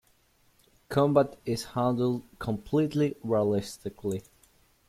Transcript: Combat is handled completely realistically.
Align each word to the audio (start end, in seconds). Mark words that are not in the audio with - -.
Combat 0.89 1.37
is 1.45 1.63
handled 1.63 2.23
completely 2.39 3.15
realistically. 3.21 4.23